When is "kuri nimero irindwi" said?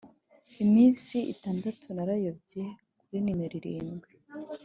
2.99-4.11